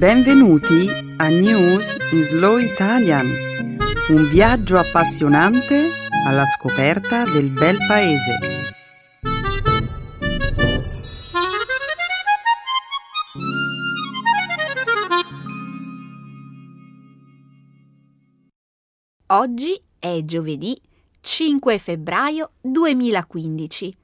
[0.00, 3.26] Benvenuti a News in Slow Italian,
[4.08, 5.90] un viaggio appassionante
[6.26, 8.38] alla scoperta del bel paese.
[19.26, 20.80] Oggi è giovedì
[21.20, 23.94] 5 febbraio 2015.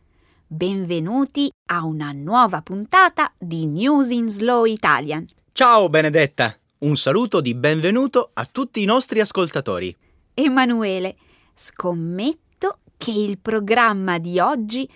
[0.47, 5.27] Benvenuti a una nuova puntata di News in Slow Italian.
[5.57, 9.97] Ciao Benedetta, un saluto di benvenuto a tutti i nostri ascoltatori.
[10.35, 11.17] Emanuele,
[11.55, 14.87] scommetto che il programma di oggi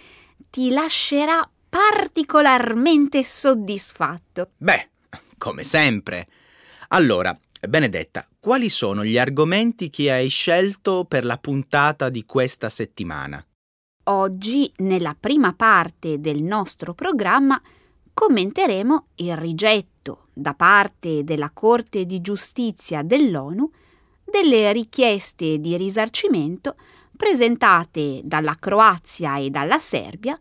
[0.50, 4.50] ti lascerà particolarmente soddisfatto.
[4.58, 4.90] Beh,
[5.38, 6.28] come sempre.
[6.88, 7.34] Allora,
[7.66, 13.42] Benedetta, quali sono gli argomenti che hai scelto per la puntata di questa settimana?
[14.10, 17.58] Oggi, nella prima parte del nostro programma,
[18.12, 19.99] commenteremo il rigetto
[20.32, 23.70] da parte della Corte di giustizia dell'ONU
[24.24, 26.76] delle richieste di risarcimento
[27.16, 30.38] presentate dalla Croazia e dalla Serbia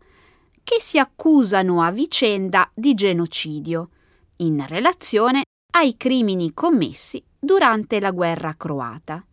[0.62, 3.90] che si accusano a vicenda di genocidio
[4.36, 9.24] in relazione ai crimini commessi durante la guerra croata.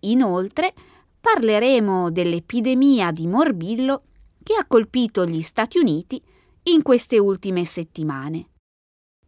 [0.00, 0.74] Inoltre,
[1.20, 4.02] parleremo dell'epidemia di morbillo
[4.42, 6.22] che ha colpito gli Stati Uniti
[6.64, 8.48] in queste ultime settimane.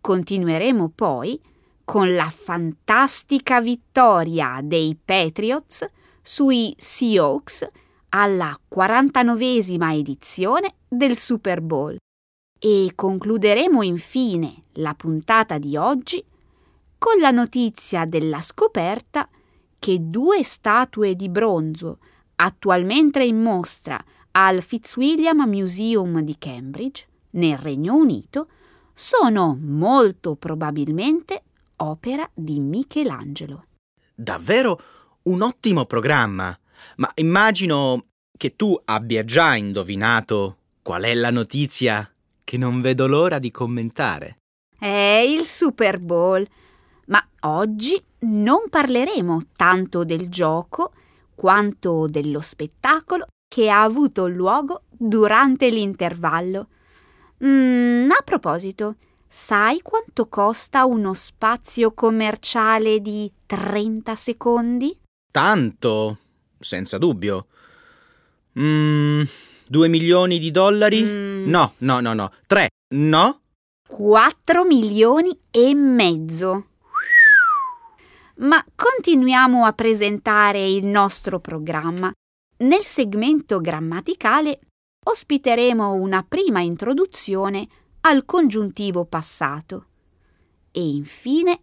[0.06, 1.36] Continueremo poi
[1.82, 5.84] con la fantastica vittoria dei Patriots
[6.22, 7.68] sui Seahawks
[8.10, 11.96] alla 49esima edizione del Super Bowl.
[12.56, 16.24] E concluderemo infine la puntata di oggi
[16.96, 19.28] con la notizia della scoperta
[19.76, 21.98] che due statue di bronzo
[22.36, 28.46] attualmente in mostra al Fitzwilliam Museum di Cambridge, nel Regno Unito,
[28.98, 31.42] sono molto probabilmente
[31.76, 33.66] opera di Michelangelo.
[34.14, 34.80] Davvero
[35.24, 36.58] un ottimo programma,
[36.96, 38.06] ma immagino
[38.38, 42.10] che tu abbia già indovinato qual è la notizia
[42.42, 44.38] che non vedo l'ora di commentare.
[44.78, 46.46] È il Super Bowl.
[47.08, 50.92] Ma oggi non parleremo tanto del gioco
[51.34, 56.68] quanto dello spettacolo che ha avuto luogo durante l'intervallo.
[57.44, 58.96] Mm, a proposito,
[59.28, 64.98] sai quanto costa uno spazio commerciale di 30 secondi?
[65.30, 66.18] Tanto,
[66.58, 67.46] senza dubbio.
[68.58, 69.22] Mm,
[69.66, 71.02] due milioni di dollari?
[71.02, 71.46] Mm.
[71.46, 72.32] No, no, no, no.
[72.46, 73.40] Tre, no?
[73.86, 76.68] 4 milioni e mezzo.
[78.36, 82.10] Ma continuiamo a presentare il nostro programma.
[82.58, 84.60] Nel segmento grammaticale
[85.08, 87.66] ospiteremo una prima introduzione
[88.00, 89.86] al congiuntivo passato.
[90.72, 91.60] E infine,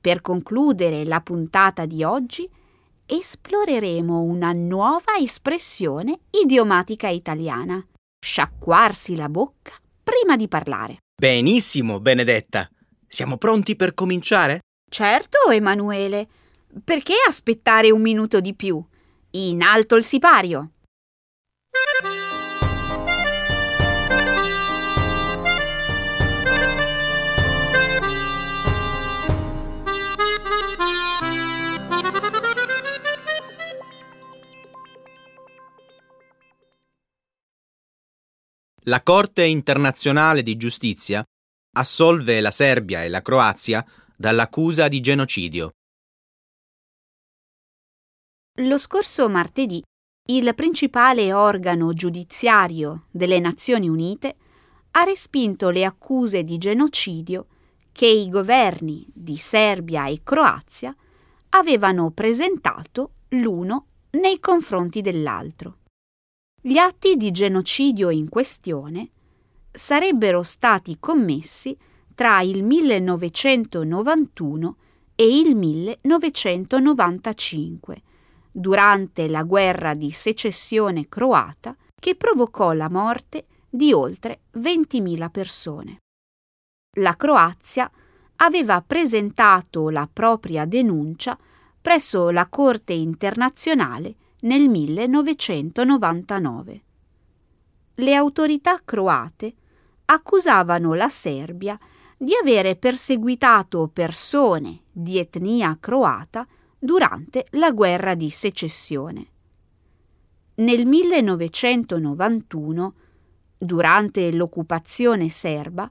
[0.00, 2.48] per concludere la puntata di oggi,
[3.06, 7.84] esploreremo una nuova espressione idiomatica italiana.
[8.24, 9.72] Sciacquarsi la bocca
[10.02, 10.98] prima di parlare.
[11.14, 12.68] Benissimo, Benedetta.
[13.06, 14.60] Siamo pronti per cominciare?
[14.90, 16.28] Certo, Emanuele.
[16.84, 18.82] Perché aspettare un minuto di più?
[19.32, 20.72] In alto il sipario.
[38.86, 41.22] La Corte internazionale di giustizia
[41.76, 45.70] assolve la Serbia e la Croazia dall'accusa di genocidio.
[48.60, 49.80] Lo scorso martedì
[50.30, 54.36] il principale organo giudiziario delle Nazioni Unite
[54.92, 57.46] ha respinto le accuse di genocidio
[57.92, 60.92] che i governi di Serbia e Croazia
[61.50, 65.76] avevano presentato l'uno nei confronti dell'altro.
[66.64, 69.10] Gli atti di genocidio in questione
[69.72, 71.76] sarebbero stati commessi
[72.14, 74.76] tra il 1991
[75.16, 78.02] e il 1995,
[78.52, 85.96] durante la guerra di secessione croata che provocò la morte di oltre 20.000 persone.
[86.98, 87.90] La Croazia
[88.36, 91.36] aveva presentato la propria denuncia
[91.80, 96.82] presso la Corte internazionale nel 1999.
[97.94, 99.54] Le autorità croate
[100.06, 101.78] accusavano la Serbia
[102.16, 106.46] di avere perseguitato persone di etnia croata
[106.78, 109.26] durante la guerra di secessione.
[110.56, 112.94] Nel 1991,
[113.58, 115.90] durante l'occupazione serba,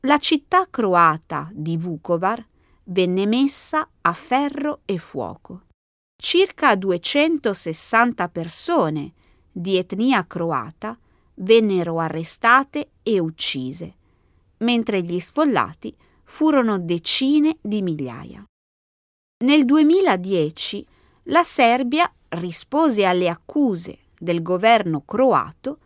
[0.00, 2.44] la città croata di Vukovar
[2.84, 5.62] venne messa a ferro e fuoco.
[6.24, 9.12] Circa 260 persone
[9.50, 10.96] di etnia croata
[11.34, 13.96] vennero arrestate e uccise,
[14.58, 15.92] mentre gli sfollati
[16.22, 18.44] furono decine di migliaia.
[19.44, 20.86] Nel 2010
[21.24, 25.80] la Serbia rispose alle accuse del governo croato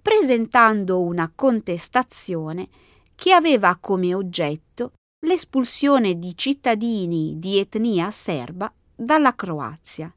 [0.00, 2.68] presentando una contestazione
[3.16, 4.92] che aveva come oggetto
[5.26, 10.14] l'espulsione di cittadini di etnia serba dalla Croazia.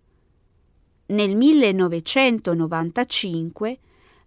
[1.07, 3.79] Nel 1995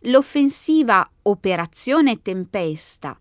[0.03, 3.19] l'offensiva Operazione Tempesta,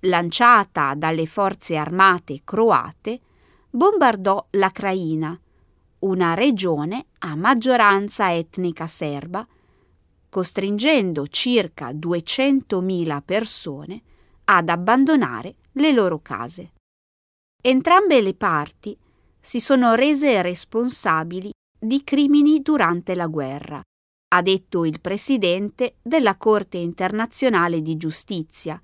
[0.00, 3.20] lanciata dalle forze armate croate,
[3.68, 5.38] bombardò la Craina,
[6.00, 9.46] una regione a maggioranza etnica serba,
[10.28, 14.02] costringendo circa 200.000 persone
[14.44, 16.74] ad abbandonare le loro case.
[17.60, 18.96] Entrambe le parti
[19.46, 23.80] si sono rese responsabili di crimini durante la guerra,
[24.34, 28.80] ha detto il presidente della Corte internazionale di giustizia,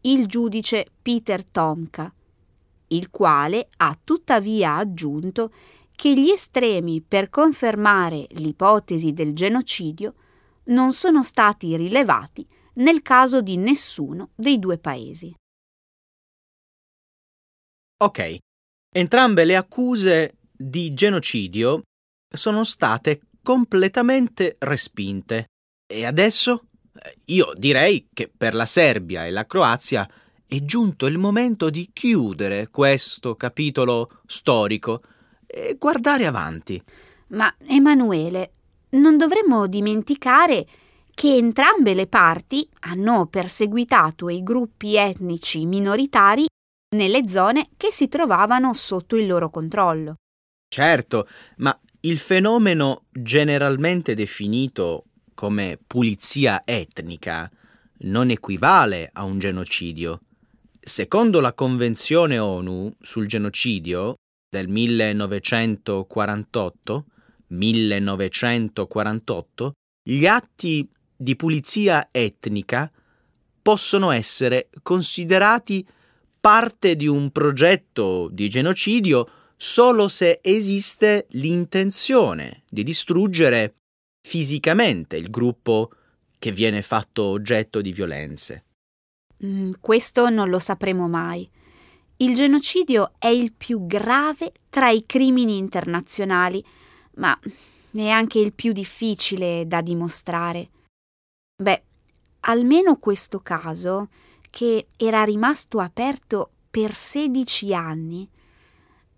[0.00, 2.10] il giudice Peter Tomka,
[2.88, 5.52] il quale ha tuttavia aggiunto
[5.94, 10.14] che gli estremi per confermare l'ipotesi del genocidio
[10.68, 12.46] non sono stati rilevati
[12.76, 15.34] nel caso di nessuno dei due paesi.
[17.98, 18.38] Ok,
[18.96, 21.82] entrambe le accuse di genocidio
[22.28, 25.48] sono state completamente respinte.
[25.86, 26.64] E adesso?
[27.26, 30.08] Io direi che per la Serbia e la Croazia
[30.48, 35.02] è giunto il momento di chiudere questo capitolo storico
[35.46, 36.82] e guardare avanti.
[37.28, 38.52] Ma Emanuele,
[38.90, 40.66] non dovremmo dimenticare
[41.12, 46.46] che entrambe le parti hanno perseguitato i gruppi etnici minoritari
[46.94, 50.14] nelle zone che si trovavano sotto il loro controllo.
[50.68, 57.50] Certo, ma il fenomeno generalmente definito come pulizia etnica
[57.98, 60.20] non equivale a un genocidio.
[60.78, 64.14] Secondo la Convenzione ONU sul genocidio
[64.48, 67.04] del 1948,
[67.48, 69.72] 1948,
[70.02, 72.88] gli atti di pulizia etnica
[73.62, 75.84] possono essere considerati
[76.46, 83.74] parte di un progetto di genocidio solo se esiste l'intenzione di distruggere
[84.24, 85.90] fisicamente il gruppo
[86.38, 88.64] che viene fatto oggetto di violenze.
[89.44, 91.50] Mm, questo non lo sapremo mai.
[92.18, 96.64] Il genocidio è il più grave tra i crimini internazionali,
[97.14, 97.36] ma
[97.90, 100.68] è anche il più difficile da dimostrare.
[101.60, 101.82] Beh,
[102.42, 104.10] almeno questo caso
[104.56, 108.26] che era rimasto aperto per 16 anni,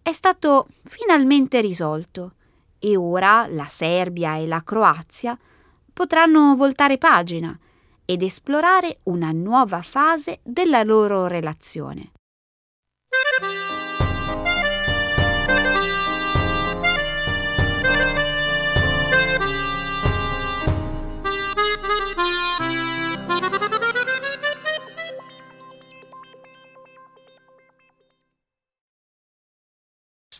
[0.02, 2.32] è stato finalmente risolto
[2.80, 5.38] e ora la Serbia e la Croazia
[5.92, 7.56] potranno voltare pagina
[8.04, 12.10] ed esplorare una nuova fase della loro relazione.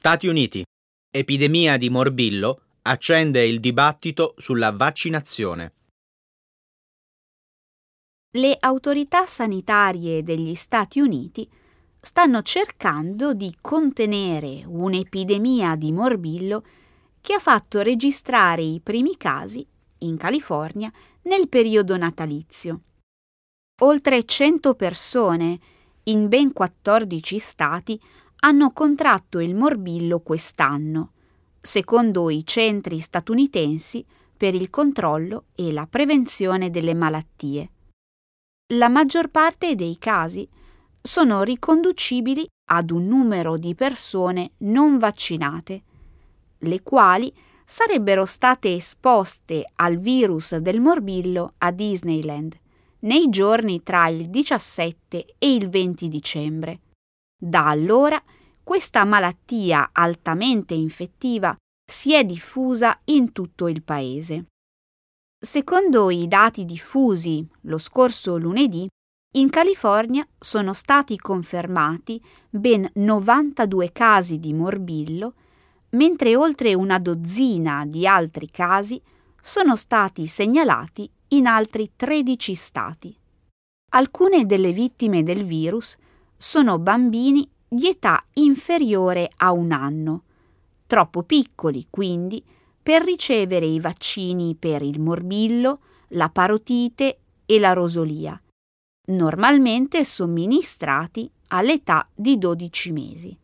[0.01, 0.63] Stati Uniti.
[1.11, 5.73] Epidemia di morbillo accende il dibattito sulla vaccinazione.
[8.37, 11.51] Le autorità sanitarie degli Stati Uniti
[12.01, 16.65] stanno cercando di contenere un'epidemia di morbillo
[17.21, 19.67] che ha fatto registrare i primi casi
[20.03, 22.83] in California nel periodo natalizio.
[23.81, 25.59] Oltre 100 persone
[26.05, 28.01] in ben 14 stati
[28.41, 31.13] hanno contratto il morbillo quest'anno,
[31.61, 34.05] secondo i centri statunitensi
[34.37, 37.71] per il controllo e la prevenzione delle malattie.
[38.75, 40.49] La maggior parte dei casi
[41.01, 45.83] sono riconducibili ad un numero di persone non vaccinate,
[46.59, 47.33] le quali
[47.65, 52.57] sarebbero state esposte al virus del morbillo a Disneyland
[53.01, 56.81] nei giorni tra il 17 e il 20 dicembre.
[57.41, 58.21] Da allora
[58.65, 61.57] questa malattia altamente infettiva
[61.89, 64.47] si è diffusa in tutto il paese.
[65.41, 68.89] Secondo i dati diffusi lo scorso lunedì,
[69.37, 75.35] in California sono stati confermati ben 92 casi di morbillo,
[75.91, 79.01] mentre oltre una dozzina di altri casi
[79.41, 83.17] sono stati segnalati in altri 13 stati.
[83.93, 85.97] Alcune delle vittime del virus
[86.39, 90.23] sono bambini di età inferiore a un anno,
[90.87, 92.43] troppo piccoli quindi
[92.81, 95.81] per ricevere i vaccini per il morbillo,
[96.13, 98.41] la parotite e la rosolia,
[99.09, 103.39] normalmente somministrati all'età di 12 mesi.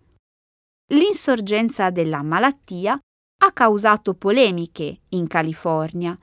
[0.93, 2.99] L'insorgenza della malattia
[3.39, 6.17] ha causato polemiche in California,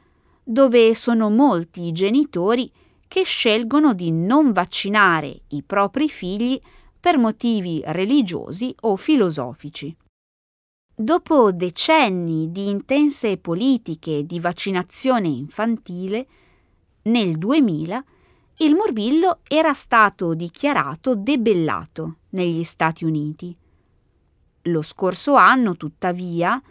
[0.44, 2.72] dove sono molti i genitori
[3.12, 6.58] che scelgono di non vaccinare i propri figli
[6.98, 9.94] per motivi religiosi o filosofici.
[10.96, 16.26] Dopo decenni di intense politiche di vaccinazione infantile,
[17.02, 18.02] nel 2000
[18.60, 23.54] il morbillo era stato dichiarato debellato negli Stati Uniti.
[24.66, 26.62] Lo scorso anno, tuttavia,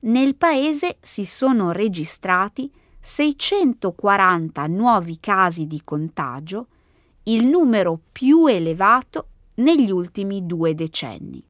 [0.00, 2.70] nel paese si sono registrati
[3.06, 6.66] 640 nuovi casi di contagio,
[7.24, 11.40] il numero più elevato negli ultimi due decenni.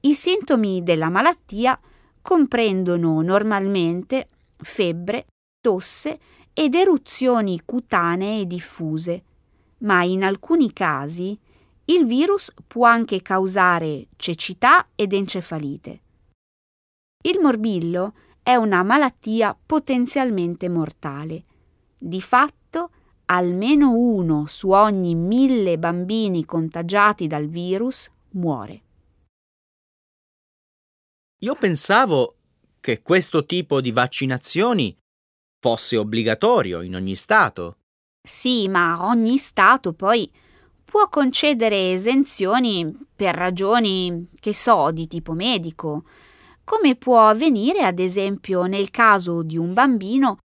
[0.00, 1.78] I sintomi della malattia
[2.22, 5.26] comprendono normalmente febbre,
[5.60, 6.18] tosse
[6.54, 9.22] ed eruzioni cutanee diffuse,
[9.80, 11.38] ma in alcuni casi
[11.84, 16.00] il virus può anche causare cecità ed encefalite.
[17.22, 18.14] Il morbillo
[18.46, 21.42] è una malattia potenzialmente mortale.
[21.98, 22.90] Di fatto,
[23.24, 28.82] almeno uno su ogni mille bambini contagiati dal virus muore.
[31.40, 32.36] Io pensavo
[32.78, 34.96] che questo tipo di vaccinazioni
[35.58, 37.78] fosse obbligatorio in ogni Stato.
[38.22, 40.30] Sì, ma ogni Stato poi
[40.84, 46.04] può concedere esenzioni per ragioni, che so, di tipo medico,
[46.66, 50.38] come può avvenire ad esempio nel caso di un bambino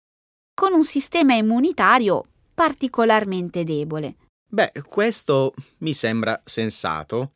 [0.54, 2.24] con un sistema immunitario
[2.54, 4.18] particolarmente debole.
[4.48, 7.32] Beh, questo mi sembra sensato.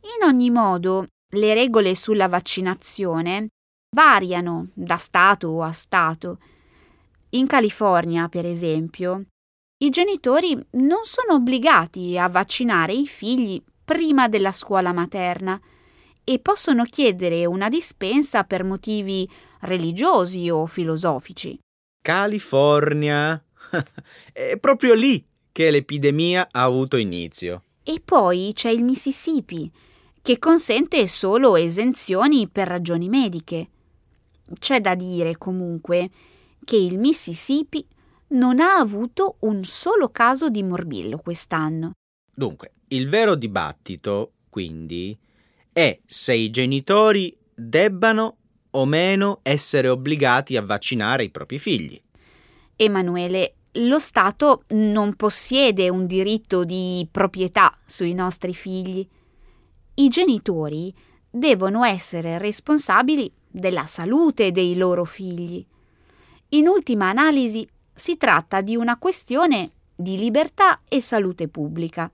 [0.00, 3.48] In ogni modo, le regole sulla vaccinazione
[3.94, 6.38] variano da Stato a Stato.
[7.30, 9.26] In California, per esempio,
[9.84, 15.60] i genitori non sono obbligati a vaccinare i figli prima della scuola materna
[16.24, 19.28] e possono chiedere una dispensa per motivi
[19.60, 21.58] religiosi o filosofici.
[22.02, 23.42] California.
[24.32, 27.62] È proprio lì che l'epidemia ha avuto inizio.
[27.82, 29.70] E poi c'è il Mississippi,
[30.20, 33.68] che consente solo esenzioni per ragioni mediche.
[34.58, 36.10] C'è da dire comunque
[36.64, 37.84] che il Mississippi
[38.28, 41.92] non ha avuto un solo caso di morbillo quest'anno.
[42.34, 45.18] Dunque, il vero dibattito, quindi,
[45.72, 48.36] è se i genitori debbano
[48.70, 52.00] o meno essere obbligati a vaccinare i propri figli.
[52.76, 59.06] Emanuele, lo Stato non possiede un diritto di proprietà sui nostri figli.
[59.94, 60.94] I genitori
[61.30, 65.64] devono essere responsabili della salute dei loro figli.
[66.50, 72.10] In ultima analisi si tratta di una questione di libertà e salute pubblica.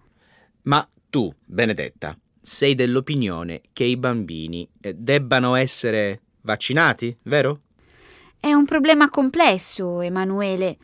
[0.63, 2.17] Ma tu, Benedetta,
[2.49, 7.61] sei dell'opinione che i bambini eh, debbano essere vaccinati, vero?
[8.41, 10.79] È un problema complesso, Emanuele.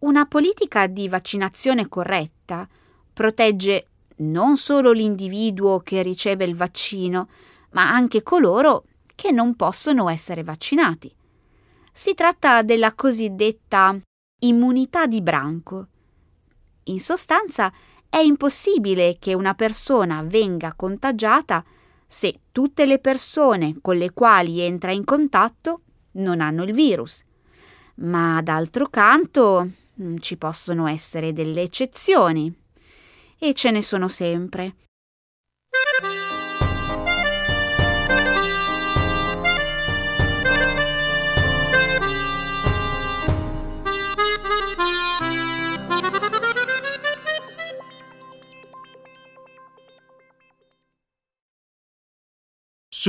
[0.00, 2.68] Una politica di vaccinazione corretta
[3.12, 3.86] protegge
[4.18, 7.28] non solo l'individuo che riceve il vaccino,
[7.70, 8.84] ma anche coloro
[9.14, 11.12] che non possono essere vaccinati.
[11.90, 13.98] Si tratta della cosiddetta
[14.40, 15.86] immunità di branco.
[16.84, 17.72] In sostanza
[18.08, 21.64] è impossibile che una persona venga contagiata
[22.06, 27.22] se tutte le persone con le quali entra in contatto non hanno il virus.
[27.96, 29.68] Ma d'altro canto
[30.00, 32.52] mm, ci possono essere delle eccezioni
[33.38, 34.74] e ce ne sono sempre.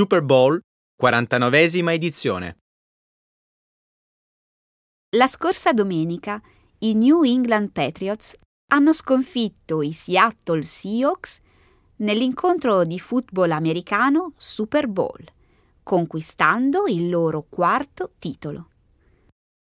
[0.00, 0.58] Super Bowl,
[0.98, 2.56] 49esima edizione.
[5.14, 6.40] La scorsa domenica
[6.78, 8.34] i New England Patriots
[8.68, 11.40] hanno sconfitto i Seattle Seahawks
[11.96, 15.22] nell'incontro di football americano Super Bowl,
[15.82, 18.70] conquistando il loro quarto titolo.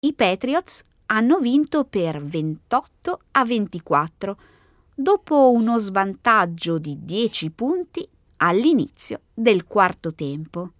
[0.01, 4.39] I Patriots hanno vinto per 28 a 24
[4.93, 10.71] dopo uno svantaggio di 10 punti all'inizio del quarto tempo.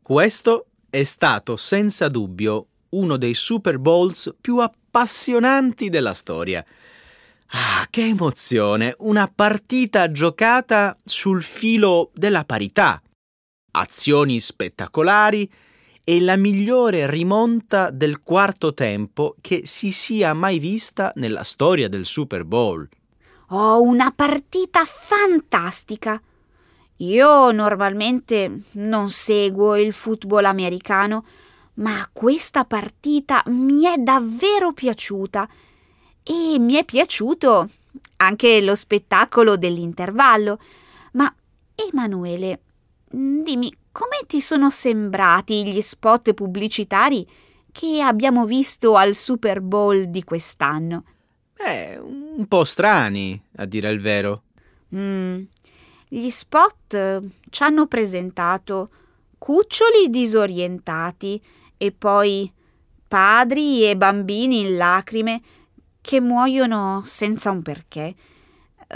[0.00, 6.64] Questo è stato senza dubbio uno dei Super Bowls più appassionanti della storia.
[7.54, 8.94] Ah, che emozione!
[9.00, 13.02] Una partita giocata sul filo della parità.
[13.72, 15.50] Azioni spettacolari
[16.02, 22.06] e la migliore rimonta del quarto tempo che si sia mai vista nella storia del
[22.06, 22.88] Super Bowl.
[23.48, 26.18] Oh, una partita fantastica!
[26.96, 31.26] Io normalmente non seguo il football americano,
[31.74, 35.46] ma questa partita mi è davvero piaciuta
[36.22, 37.68] e mi è piaciuto
[38.16, 40.58] anche lo spettacolo dell'intervallo.
[41.12, 41.32] Ma
[41.74, 42.60] Emanuele,
[43.08, 47.26] dimmi come ti sono sembrati gli spot pubblicitari
[47.70, 51.04] che abbiamo visto al Super Bowl di quest'anno?
[51.56, 54.42] Eh, un po' strani, a dire il vero.
[54.94, 55.42] Mm,
[56.08, 58.90] gli spot eh, ci hanno presentato
[59.38, 61.42] cuccioli disorientati
[61.76, 62.52] e poi
[63.08, 65.40] padri e bambini in lacrime
[66.02, 68.14] che muoiono senza un perché.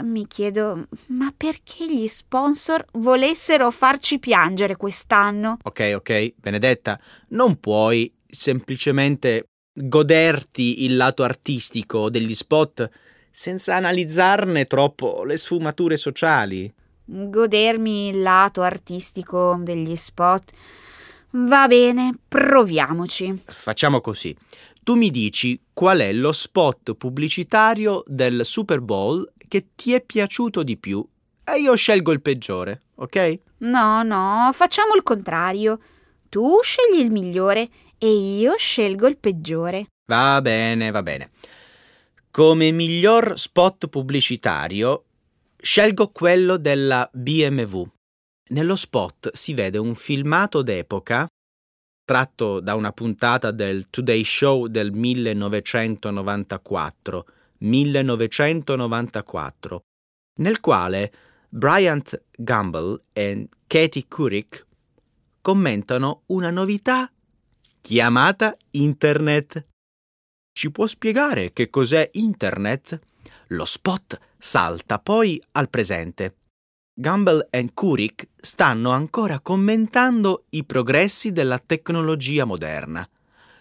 [0.03, 5.57] Mi chiedo, ma perché gli sponsor volessero farci piangere quest'anno?
[5.62, 12.90] Ok, ok, Benedetta, non puoi semplicemente goderti il lato artistico degli spot
[13.31, 16.71] senza analizzarne troppo le sfumature sociali
[17.07, 20.53] godermi il lato artistico degli spot.
[21.31, 23.42] Va bene, proviamoci.
[23.47, 24.37] Facciamo così.
[24.87, 30.62] Tu mi dici qual è lo spot pubblicitario del Super Bowl che ti è piaciuto
[30.62, 31.05] di più
[31.42, 33.40] e io scelgo il peggiore, ok?
[33.59, 35.81] No, no, facciamo il contrario.
[36.29, 37.68] Tu scegli il migliore
[37.99, 39.87] e io scelgo il peggiore.
[40.07, 41.31] Va bene, va bene.
[42.31, 45.07] Come miglior spot pubblicitario
[45.61, 47.83] Scelgo quello della BMW.
[48.51, 51.27] Nello spot si vede un filmato d'epoca
[52.07, 57.27] tratto da una puntata del Today Show del 1994,
[57.59, 59.83] 1994,
[60.38, 61.12] nel quale
[61.49, 64.64] Bryant Gumbel e Katie Couric
[65.40, 67.11] commentano una novità
[67.81, 69.66] chiamata Internet.
[70.53, 73.01] Ci può spiegare che cos'è Internet?
[73.49, 76.37] Lo spot salta poi al presente.
[76.98, 83.06] Gumbel e Kurik stanno ancora commentando i progressi della tecnologia moderna,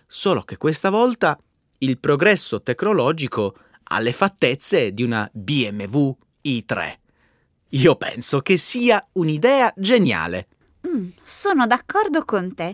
[0.08, 1.38] solo che questa volta
[1.80, 6.94] il progresso tecnologico ha le fattezze di una BMW i3.
[7.72, 10.48] Io penso che sia un'idea geniale.
[10.88, 12.74] Mm, sono d'accordo con te.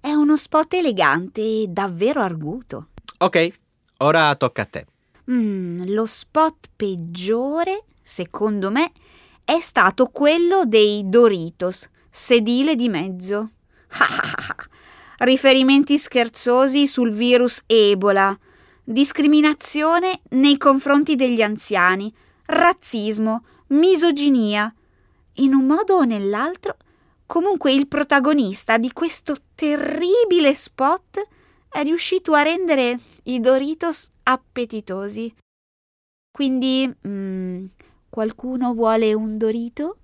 [0.00, 2.88] È uno spot elegante e davvero arguto.
[3.18, 3.52] Ok,
[3.98, 4.86] ora tocca a te.
[5.30, 8.90] Mm, lo spot peggiore, secondo me,
[9.50, 13.50] è stato quello dei Doritos, sedile di mezzo.
[15.18, 18.38] Riferimenti scherzosi sul virus Ebola,
[18.84, 24.72] discriminazione nei confronti degli anziani, razzismo, misoginia.
[25.38, 26.76] In un modo o nell'altro,
[27.26, 31.26] comunque il protagonista di questo terribile spot
[31.68, 35.34] è riuscito a rendere i Doritos appetitosi.
[36.30, 37.64] Quindi, mm,
[38.10, 39.96] Qualcuno vuole un dorito?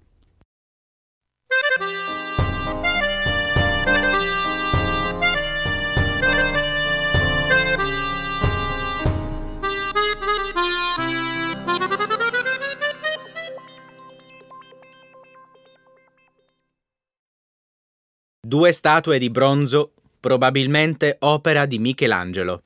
[18.41, 22.63] Due statue di bronzo, probabilmente opera di Michelangelo.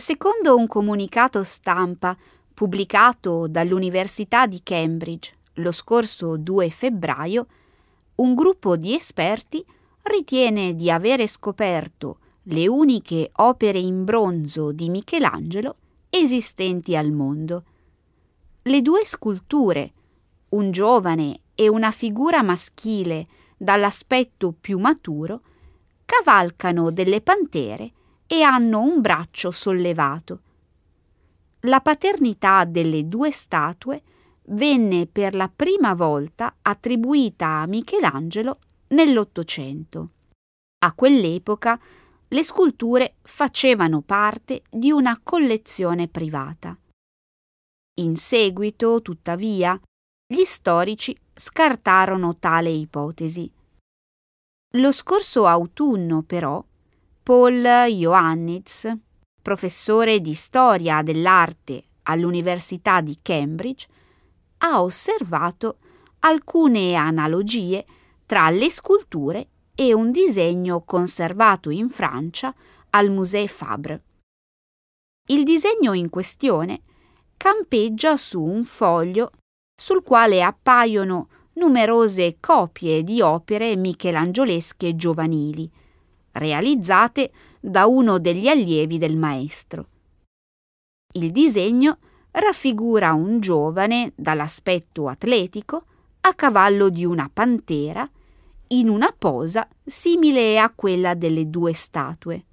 [0.00, 2.16] Secondo un comunicato stampa
[2.54, 7.46] pubblicato dall'Università di Cambridge lo scorso 2 febbraio,
[8.14, 9.62] un gruppo di esperti
[10.04, 15.76] ritiene di avere scoperto le uniche opere in bronzo di Michelangelo
[16.08, 17.64] esistenti al mondo.
[18.62, 19.92] Le due sculture,
[20.50, 25.42] un giovane e una figura maschile dall'aspetto più maturo,
[26.06, 27.92] cavalcano delle pantere
[28.32, 30.40] e hanno un braccio sollevato.
[31.62, 34.00] La paternità delle due statue
[34.50, 40.10] venne per la prima volta attribuita a Michelangelo nell'Ottocento.
[40.84, 41.78] A quell'epoca
[42.28, 46.78] le sculture facevano parte di una collezione privata.
[47.94, 49.78] In seguito, tuttavia,
[50.24, 53.52] gli storici scartarono tale ipotesi.
[54.74, 56.64] Lo scorso autunno, però,
[57.22, 58.90] Paul Ioannitz,
[59.42, 63.86] professore di storia dell'arte all'Università di Cambridge,
[64.58, 65.78] ha osservato
[66.20, 67.84] alcune analogie
[68.24, 72.54] tra le sculture e un disegno conservato in Francia
[72.90, 74.02] al Musée Fabre.
[75.28, 76.80] Il disegno in questione
[77.36, 79.30] campeggia su un foglio
[79.80, 85.70] sul quale appaiono numerose copie di opere michelangiolesche giovanili,
[86.32, 89.86] realizzate da uno degli allievi del maestro.
[91.12, 91.98] Il disegno
[92.32, 95.84] raffigura un giovane dall'aspetto atletico
[96.20, 98.08] a cavallo di una pantera
[98.68, 102.44] in una posa simile a quella delle due statue.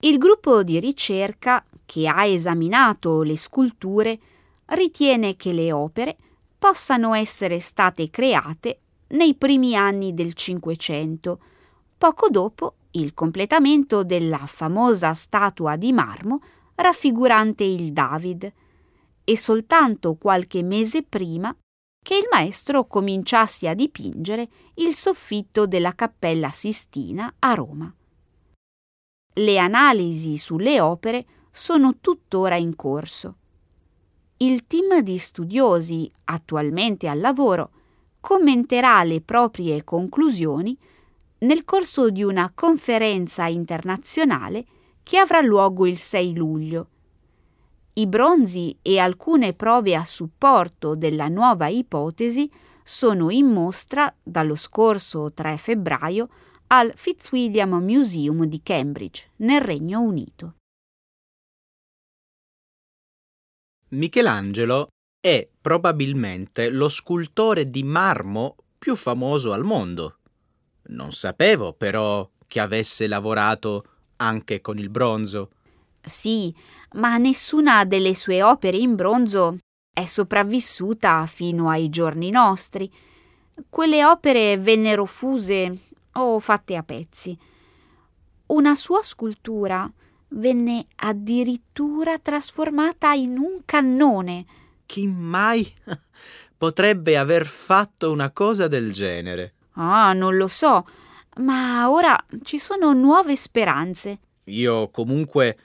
[0.00, 4.18] Il gruppo di ricerca che ha esaminato le sculture
[4.66, 6.16] ritiene che le opere
[6.56, 11.40] possano essere state create nei primi anni del Cinquecento,
[11.96, 16.40] poco dopo il completamento della famosa statua di marmo
[16.76, 18.52] raffigurante il David,
[19.24, 21.54] e soltanto qualche mese prima
[22.02, 27.92] che il maestro cominciasse a dipingere il soffitto della Cappella Sistina a Roma.
[29.34, 33.36] Le analisi sulle opere sono tuttora in corso
[34.40, 37.70] il team di studiosi attualmente al lavoro
[38.20, 40.78] commenterà le proprie conclusioni
[41.40, 44.64] nel corso di una conferenza internazionale
[45.02, 46.88] che avrà luogo il 6 luglio.
[47.94, 52.50] I bronzi e alcune prove a supporto della nuova ipotesi
[52.82, 56.28] sono in mostra dallo scorso 3 febbraio
[56.68, 60.54] al Fitzwilliam Museum di Cambridge, nel Regno Unito.
[63.90, 70.17] Michelangelo è probabilmente lo scultore di marmo più famoso al mondo.
[70.88, 73.84] Non sapevo però che avesse lavorato
[74.16, 75.50] anche con il bronzo.
[76.00, 76.52] Sì,
[76.94, 79.58] ma nessuna delle sue opere in bronzo
[79.92, 82.90] è sopravvissuta fino ai giorni nostri.
[83.68, 85.76] Quelle opere vennero fuse
[86.12, 87.36] o fatte a pezzi.
[88.46, 89.90] Una sua scultura
[90.28, 94.46] venne addirittura trasformata in un cannone.
[94.86, 95.70] Chi mai
[96.56, 99.54] potrebbe aver fatto una cosa del genere?
[99.80, 100.84] Ah, non lo so,
[101.36, 104.18] ma ora ci sono nuove speranze.
[104.44, 105.58] Io comunque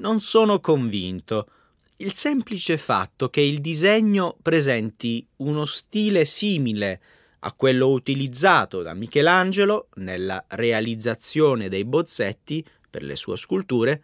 [0.00, 1.48] non sono convinto.
[1.96, 7.00] Il semplice fatto che il disegno presenti uno stile simile
[7.40, 14.02] a quello utilizzato da Michelangelo nella realizzazione dei bozzetti per le sue sculture,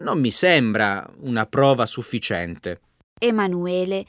[0.00, 2.80] non mi sembra una prova sufficiente.
[3.18, 4.04] Emanuele,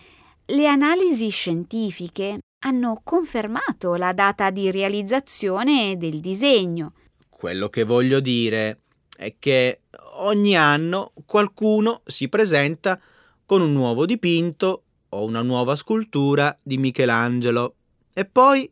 [0.45, 6.93] le analisi scientifiche hanno confermato la data di realizzazione del disegno.
[7.29, 8.81] Quello che voglio dire
[9.15, 9.81] è che
[10.15, 12.99] ogni anno qualcuno si presenta
[13.45, 17.75] con un nuovo dipinto o una nuova scultura di Michelangelo
[18.13, 18.71] e poi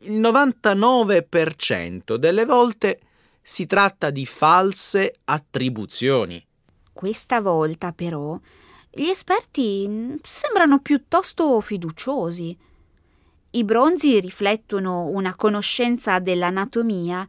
[0.00, 3.00] il 99% delle volte
[3.40, 6.44] si tratta di false attribuzioni.
[6.92, 8.38] Questa volta, però,
[8.90, 12.56] gli esperti sembrano piuttosto fiduciosi.
[13.54, 17.28] I bronzi riflettono una conoscenza dell'anatomia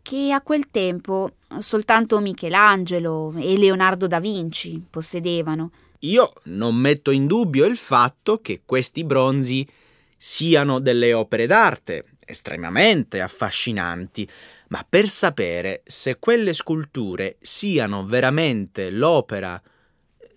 [0.00, 5.70] che a quel tempo soltanto Michelangelo e Leonardo da Vinci possedevano.
[6.00, 9.68] Io non metto in dubbio il fatto che questi bronzi
[10.16, 14.26] siano delle opere d'arte estremamente affascinanti,
[14.68, 19.60] ma per sapere se quelle sculture siano veramente l'opera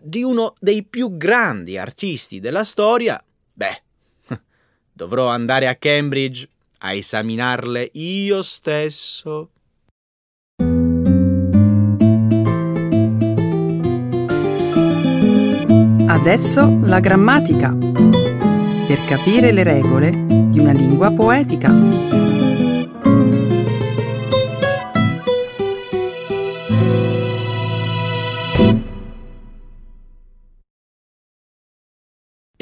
[0.01, 3.83] di uno dei più grandi artisti della storia, beh,
[5.03, 6.47] dovrò andare a Cambridge
[6.79, 9.49] a esaminarle io stesso.
[16.07, 17.75] Adesso la grammatica.
[17.75, 22.22] Per capire le regole di una lingua poetica.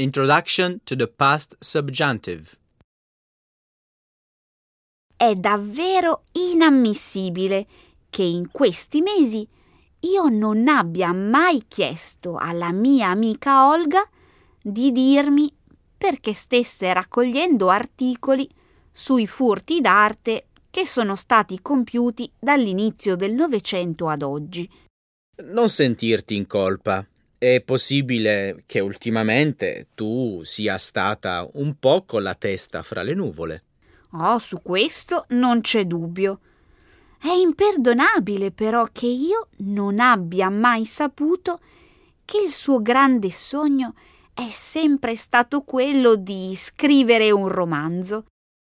[0.01, 2.49] Introduction to the past subjunctive.
[5.15, 7.67] È davvero inammissibile
[8.09, 9.47] che in questi mesi
[9.99, 14.03] io non abbia mai chiesto alla mia amica Olga
[14.59, 15.53] di dirmi
[15.95, 18.49] perché stesse raccogliendo articoli
[18.91, 24.67] sui furti d'arte che sono stati compiuti dall'inizio del Novecento ad oggi.
[25.43, 27.05] Non sentirti in colpa.
[27.43, 33.63] È possibile che ultimamente tu sia stata un po' con la testa fra le nuvole.
[34.11, 36.39] Oh, su questo non c'è dubbio.
[37.19, 41.59] È imperdonabile però che io non abbia mai saputo
[42.25, 43.95] che il suo grande sogno
[44.35, 48.25] è sempre stato quello di scrivere un romanzo.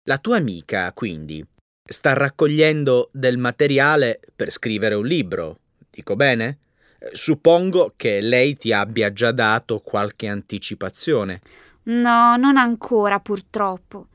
[0.08, 1.46] La tua amica, quindi,
[1.86, 6.60] sta raccogliendo del materiale per scrivere un libro, dico bene?
[7.12, 11.42] Suppongo che lei ti abbia già dato qualche anticipazione.
[11.84, 14.08] No, non ancora, purtroppo.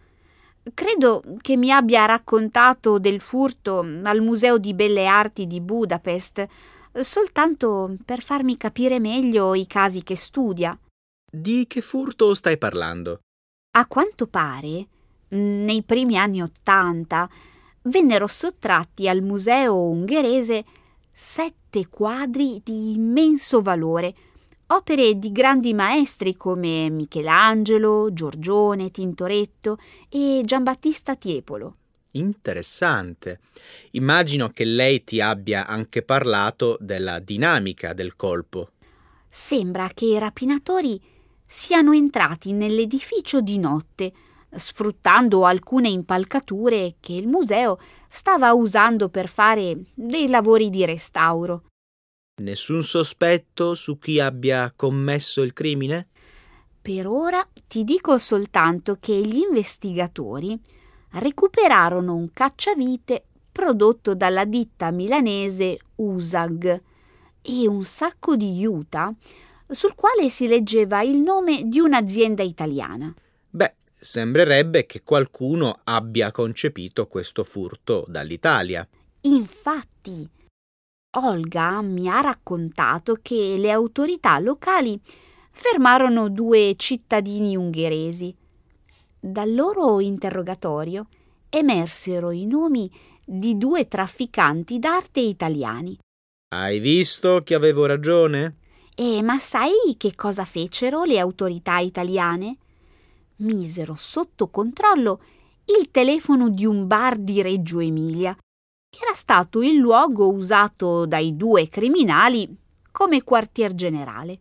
[0.72, 6.46] Credo che mi abbia raccontato del furto al Museo di Belle Arti di Budapest
[7.02, 10.78] soltanto per farmi capire meglio i casi che studia.
[11.30, 13.20] Di che furto stai parlando?
[13.76, 14.86] A quanto pare,
[15.28, 17.28] nei primi anni Ottanta,
[17.82, 20.64] vennero sottratti al museo ungherese
[21.20, 24.14] sette quadri di immenso valore
[24.66, 29.78] opere di grandi maestri come Michelangelo, Giorgione, Tintoretto
[30.08, 31.74] e Giambattista Tiepolo.
[32.12, 33.40] Interessante.
[33.92, 38.70] Immagino che lei ti abbia anche parlato della dinamica del colpo.
[39.28, 41.02] Sembra che i rapinatori
[41.44, 44.12] siano entrati nell'edificio di notte,
[44.54, 47.76] sfruttando alcune impalcature che il museo
[48.08, 51.64] stava usando per fare dei lavori di restauro.
[52.42, 56.08] Nessun sospetto su chi abbia commesso il crimine?
[56.80, 60.58] Per ora ti dico soltanto che gli investigatori
[61.12, 66.82] recuperarono un cacciavite prodotto dalla ditta milanese USAG
[67.42, 69.12] e un sacco di juta
[69.68, 73.12] sul quale si leggeva il nome di un'azienda italiana.
[74.00, 78.86] Sembrerebbe che qualcuno abbia concepito questo furto dall'Italia.
[79.22, 80.28] Infatti,
[81.16, 85.00] Olga mi ha raccontato che le autorità locali
[85.50, 88.32] fermarono due cittadini ungheresi.
[89.18, 91.08] Dal loro interrogatorio
[91.50, 92.88] emersero i nomi
[93.24, 95.98] di due trafficanti d'arte italiani.
[96.50, 98.58] Hai visto che avevo ragione?
[98.94, 102.58] E ma sai che cosa fecero le autorità italiane?
[103.38, 105.22] Misero sotto controllo
[105.78, 108.36] il telefono di un bar di Reggio Emilia
[109.00, 112.48] era stato il luogo usato dai due criminali
[112.90, 114.40] come quartier generale.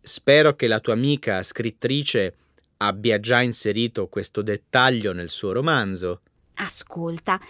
[0.00, 2.36] Spero che la tua amica scrittrice
[2.78, 6.20] abbia già inserito questo dettaglio nel suo romanzo.
[6.54, 7.40] Ascolta,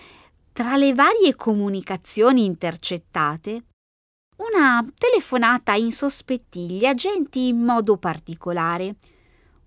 [0.53, 3.65] tra le varie comunicazioni intercettate,
[4.37, 8.97] una telefonata insospettì gli agenti in modo particolare.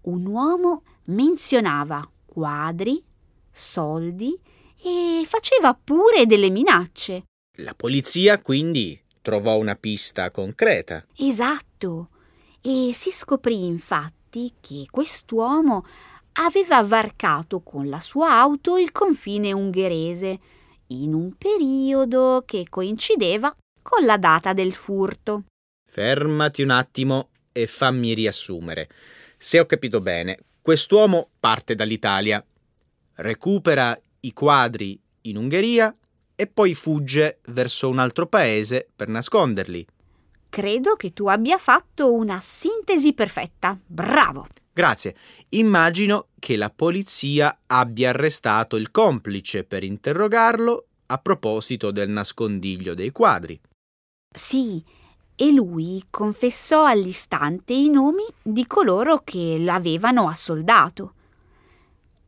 [0.02, 3.04] Un uomo menzionava quadri,
[3.52, 4.40] soldi
[4.82, 7.26] e faceva pure delle minacce.
[7.58, 11.06] La polizia quindi trovò una pista concreta.
[11.18, 12.10] Esatto.
[12.62, 15.86] E si scoprì infatti che quest'uomo
[16.34, 20.40] aveva varcato con la sua auto il confine ungherese
[20.88, 25.46] in un periodo che coincideva con la data del furto.
[25.90, 28.90] Fermati un attimo e fammi riassumere.
[29.44, 32.46] Se ho capito bene, quest'uomo parte dall'Italia,
[33.16, 35.98] recupera i quadri in Ungheria
[36.36, 39.84] e poi fugge verso un altro paese per nasconderli.
[40.48, 43.76] Credo che tu abbia fatto una sintesi perfetta.
[43.84, 44.46] Bravo!
[44.72, 45.16] Grazie.
[45.50, 53.10] Immagino che la polizia abbia arrestato il complice per interrogarlo, a proposito del nascondiglio dei
[53.10, 53.60] quadri.
[54.32, 54.84] Sì,
[55.36, 61.14] e lui confessò all'istante i nomi di coloro che l'avevano assoldato.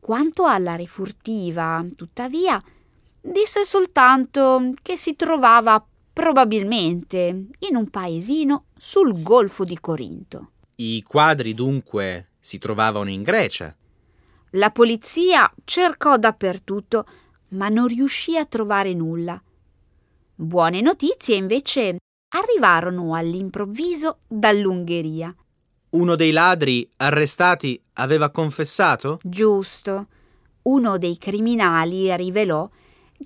[0.00, 2.62] Quanto alla rifurtiva, tuttavia,
[3.20, 10.50] disse soltanto che si trovava probabilmente in un paesino sul golfo di Corinto.
[10.76, 13.74] I quadri dunque si trovavano in Grecia.
[14.50, 17.06] La polizia cercò dappertutto,
[17.50, 19.40] ma non riuscì a trovare nulla.
[20.36, 21.98] Buone notizie invece
[22.34, 25.34] arrivarono all'improvviso dall'Ungheria.
[25.90, 29.20] Uno dei ladri arrestati aveva confessato?
[29.22, 30.08] Giusto.
[30.62, 32.68] Uno dei criminali rivelò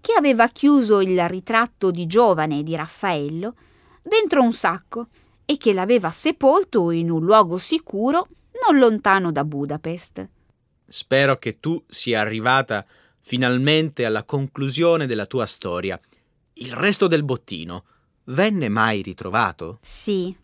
[0.00, 3.54] che aveva chiuso il ritratto di giovane di Raffaello
[4.02, 5.08] dentro un sacco
[5.46, 8.28] e che l'aveva sepolto in un luogo sicuro
[8.66, 10.28] non lontano da Budapest.
[10.86, 12.84] Spero che tu sia arrivata
[13.20, 15.98] finalmente alla conclusione della tua storia.
[16.54, 17.84] Il resto del bottino
[18.28, 19.78] venne mai ritrovato?
[19.82, 20.34] Sì.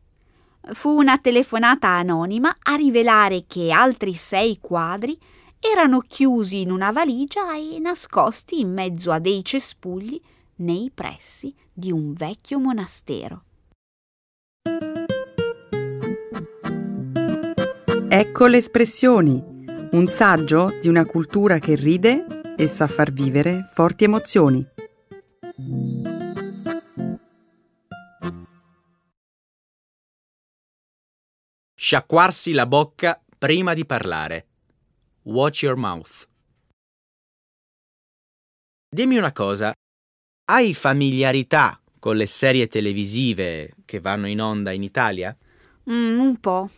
[0.72, 5.18] Fu una telefonata anonima a rivelare che altri sei quadri
[5.58, 10.20] erano chiusi in una valigia e nascosti in mezzo a dei cespugli
[10.56, 13.44] nei pressi di un vecchio monastero.
[18.08, 19.42] Ecco le espressioni,
[19.90, 24.64] un saggio di una cultura che ride e sa far vivere forti emozioni.
[31.94, 34.46] Sciacquarsi la bocca prima di parlare.
[35.26, 36.26] Watch your mouth.
[38.92, 39.72] Dimmi una cosa,
[40.50, 45.36] hai familiarità con le serie televisive che vanno in onda in Italia?
[45.88, 46.68] Mm, un po'.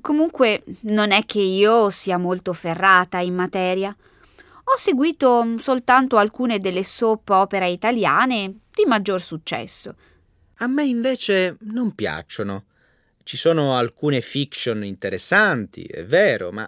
[0.00, 3.96] Comunque non è che io sia molto ferrata in materia.
[3.96, 9.94] Ho seguito soltanto alcune delle soap opera italiane di maggior successo.
[10.56, 12.64] A me invece non piacciono.
[13.28, 16.66] Ci sono alcune fiction interessanti, è vero, ma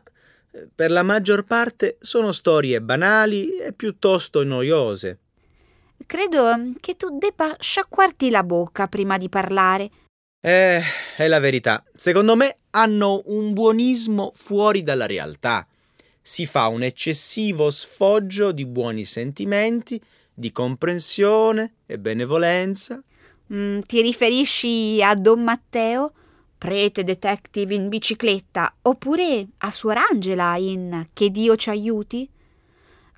[0.53, 5.19] eh, per la maggior parte sono storie banali e piuttosto noiose.
[6.05, 9.91] Credo che tu debba sciacquarti la bocca prima di parlare.
[10.39, 10.83] Eh,
[11.17, 11.83] è la verità.
[11.95, 15.67] Secondo me hanno un buonismo fuori dalla realtà.
[16.21, 19.99] Si fa un eccessivo sfoggio di buoni sentimenti,
[20.35, 23.03] di comprensione e benevolenza.
[23.51, 26.13] Mm, ti riferisci a Don Matteo?
[26.61, 32.29] Prete detective in bicicletta, oppure a Suor Angela in Che Dio ci aiuti?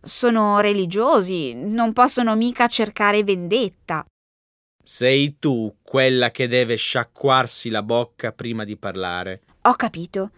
[0.01, 4.05] Sono religiosi, non possono mica cercare vendetta.
[4.85, 9.43] Sei tu quella che deve sciacquarsi la bocca prima di parlare.
[9.63, 10.31] Ho capito.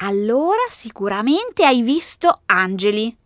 [0.00, 3.16] Allora sicuramente hai visto angeli.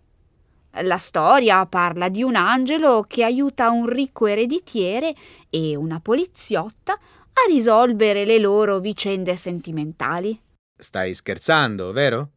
[0.82, 5.14] La storia parla di un angelo che aiuta un ricco ereditiere
[5.48, 6.98] e una poliziotta
[7.32, 10.38] a risolvere le loro vicende sentimentali.
[10.76, 12.30] Stai scherzando, vero?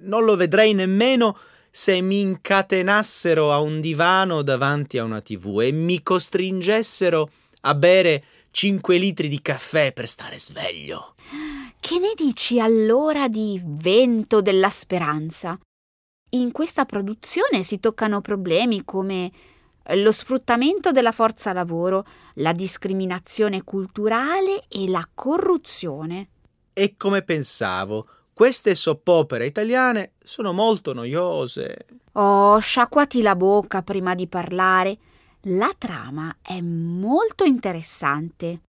[0.00, 1.36] Non lo vedrei nemmeno
[1.70, 7.30] se mi incatenassero a un divano davanti a una tv e mi costringessero
[7.62, 11.14] a bere 5 litri di caffè per stare sveglio.
[11.80, 15.58] Che ne dici allora di Vento della Speranza?
[16.34, 19.30] In questa produzione si toccano problemi come
[19.94, 26.28] lo sfruttamento della forza lavoro, la discriminazione culturale e la corruzione.
[26.72, 31.86] E come pensavo, queste soppopere italiane sono molto noiose.
[32.12, 34.98] Oh, sciacquati la bocca prima di parlare.
[35.46, 38.62] La trama è molto interessante.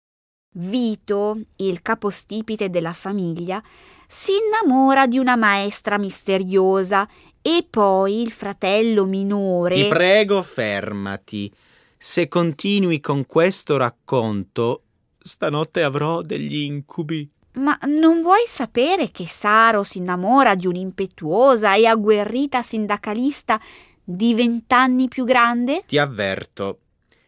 [0.54, 3.62] Vito, il capostipite della famiglia,
[4.06, 7.08] si innamora di una maestra misteriosa
[7.42, 9.74] e poi il fratello minore.
[9.74, 11.52] Ti prego, fermati.
[11.96, 14.82] Se continui con questo racconto,
[15.18, 17.28] stanotte avrò degli incubi.
[17.52, 23.60] Ma non vuoi sapere che Saro si innamora di un'impetuosa e agguerrita sindacalista
[24.02, 25.82] di vent'anni più grande?
[25.86, 26.78] Ti avverto.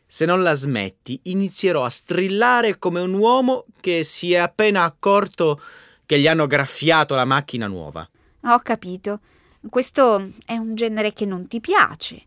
[0.07, 5.61] Se non la smetti, inizierò a strillare come un uomo che si è appena accorto
[6.05, 8.09] che gli hanno graffiato la macchina nuova.
[8.45, 9.21] Ho capito.
[9.69, 12.25] Questo è un genere che non ti piace.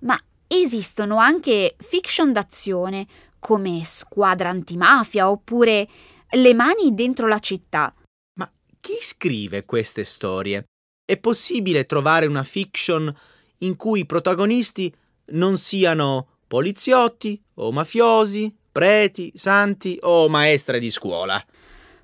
[0.00, 3.06] Ma esistono anche fiction d'azione
[3.38, 5.88] come Squadra antimafia oppure
[6.30, 7.94] Le mani dentro la città.
[8.38, 10.64] Ma chi scrive queste storie?
[11.04, 13.14] È possibile trovare una fiction
[13.58, 14.92] in cui i protagonisti
[15.26, 21.42] non siano poliziotti o mafiosi, preti, santi o maestre di scuola?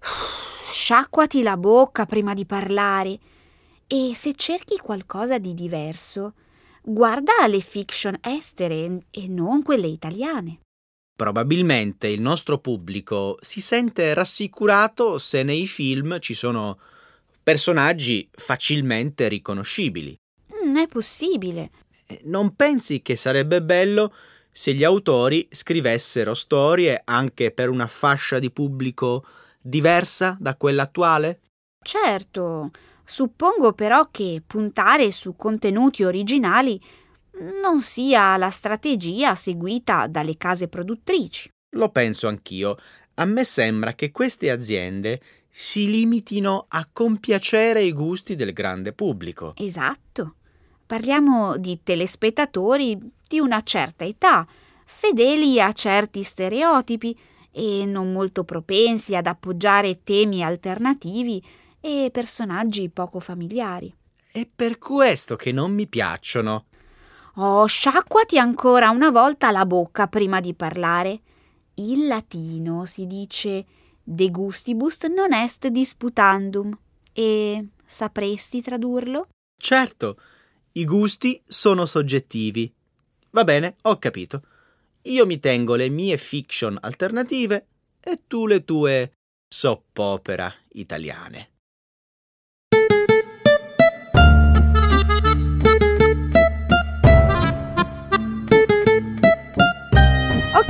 [0.63, 3.19] Sciacquati la bocca prima di parlare.
[3.93, 6.35] E se cerchi qualcosa di diverso,
[6.81, 10.61] guarda le fiction estere e non quelle italiane.
[11.17, 16.79] Probabilmente il nostro pubblico si sente rassicurato se nei film ci sono
[17.43, 20.17] personaggi facilmente riconoscibili.
[20.65, 21.71] Mm, è possibile.
[22.07, 24.15] Eh, non pensi che sarebbe bello
[24.53, 29.27] se gli autori scrivessero storie anche per una fascia di pubblico
[29.61, 31.41] diversa da quella attuale?
[31.83, 32.71] Certo,
[33.11, 36.81] suppongo però che puntare su contenuti originali
[37.61, 41.49] non sia la strategia seguita dalle case produttrici.
[41.71, 42.77] Lo penso anch'io.
[43.15, 49.55] A me sembra che queste aziende si limitino a compiacere i gusti del grande pubblico.
[49.57, 50.37] Esatto.
[50.87, 52.97] Parliamo di telespettatori
[53.27, 54.47] di una certa età,
[54.87, 57.19] fedeli a certi stereotipi
[57.51, 61.43] e non molto propensi ad appoggiare temi alternativi
[61.81, 63.95] e personaggi poco familiari.
[64.31, 66.67] È per questo che non mi piacciono.
[67.37, 71.21] Oh, sciacquati ancora una volta la bocca prima di parlare.
[71.75, 73.65] In latino si dice
[74.03, 76.77] de gustibus non est disputandum.
[77.13, 79.29] E sapresti tradurlo?
[79.57, 80.21] Certo,
[80.73, 82.73] i gusti sono soggettivi.
[83.31, 84.43] Va bene, ho capito.
[85.03, 87.67] Io mi tengo le mie fiction alternative
[88.01, 89.13] e tu le tue
[89.49, 91.49] soppopera italiane.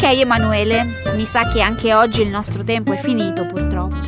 [0.03, 3.98] Ok Emanuele, mi sa che anche oggi il nostro tempo è finito purtroppo.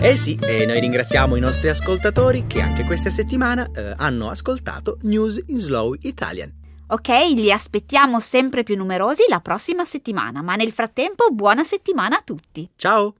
[0.00, 4.96] Eh sì, e noi ringraziamo i nostri ascoltatori che anche questa settimana eh, hanno ascoltato
[5.02, 6.50] News in Slow Italian.
[6.86, 12.22] Ok, li aspettiamo sempre più numerosi la prossima settimana, ma nel frattempo buona settimana a
[12.24, 12.70] tutti.
[12.74, 13.12] Ciao!